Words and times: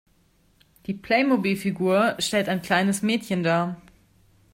Die 0.87 0.95
Playmobilfigur 0.95 2.15
stellt 2.17 2.49
ein 2.49 2.63
kleines 2.63 3.03
Mädchen 3.03 3.43
dar. 3.43 3.79